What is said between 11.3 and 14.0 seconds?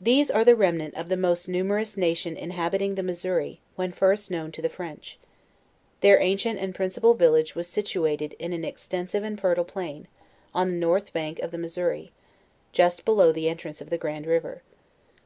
of the Missouri, just below the entrance of the